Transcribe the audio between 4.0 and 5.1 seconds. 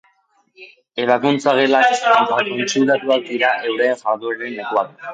jardueraren lekuak.